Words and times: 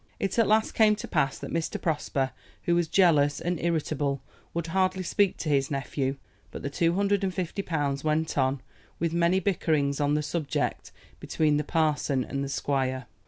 It 0.19 0.39
at 0.39 0.47
last 0.47 0.71
came 0.71 0.95
to 0.95 1.07
pass 1.07 1.37
that 1.37 1.51
Mr. 1.53 1.79
Prosper, 1.79 2.31
who 2.63 2.73
was 2.73 2.87
jealous 2.87 3.39
and 3.39 3.59
irritable, 3.63 4.19
would 4.51 4.65
hardly 4.65 5.03
speak 5.03 5.37
to 5.37 5.49
his 5.49 5.69
nephew; 5.69 6.15
but 6.49 6.63
the 6.63 6.71
two 6.71 6.93
hundred 6.95 7.23
and 7.23 7.31
fifty 7.31 7.61
pounds 7.61 8.03
went 8.03 8.35
on, 8.35 8.61
with 8.97 9.13
many 9.13 9.39
bickerings 9.39 10.01
on 10.01 10.15
the 10.15 10.23
subject 10.23 10.91
between 11.19 11.57
the 11.57 11.63
parson 11.63 12.23
and 12.23 12.43
the 12.43 12.49
squire. 12.49 13.05